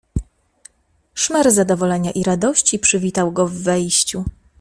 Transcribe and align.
"Szmer 1.15 1.51
zadowolenia 1.51 2.11
i 2.11 2.23
radości 2.23 2.79
przywitał 2.79 3.31
go 3.31 3.47
w 3.47 3.53
wejściu." 3.53 4.23